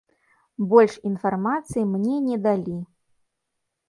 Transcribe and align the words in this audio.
Больш 0.69 0.95
інфармацыі 1.09 1.83
мне 1.89 2.15
не 2.31 2.37
далі. 2.47 2.75